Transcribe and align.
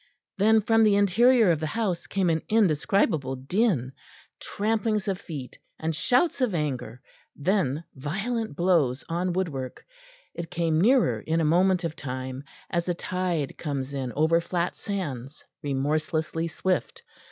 Then 0.39 0.61
from 0.61 0.83
the 0.83 0.95
interior 0.95 1.51
of 1.51 1.59
the 1.59 1.67
house 1.67 2.07
came 2.07 2.31
an 2.31 2.41
indescribable 2.49 3.35
din, 3.35 3.91
tramplings 4.39 5.07
of 5.07 5.19
feet 5.19 5.59
and 5.77 5.95
shouts 5.95 6.41
of 6.41 6.55
anger; 6.55 7.03
then 7.35 7.83
violent 7.93 8.55
blows 8.55 9.03
on 9.09 9.31
woodwork. 9.31 9.85
It 10.33 10.49
came 10.49 10.81
nearer 10.81 11.19
in 11.19 11.39
a 11.39 11.45
moment 11.45 11.83
of 11.83 11.95
time, 11.95 12.43
as 12.71 12.89
a 12.89 12.95
tide 12.95 13.59
comes 13.59 13.93
in 13.93 14.11
over 14.13 14.41
flat 14.41 14.75
sands, 14.75 15.45
remorselessly 15.61 16.47
swift. 16.47 17.03